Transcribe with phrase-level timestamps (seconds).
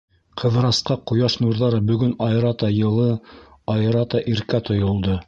[0.43, 3.07] Ҡыҙырасҡа ҡояш нурҙары бөгөн айырата йылы,
[3.75, 5.19] айырата иркә тойолдо.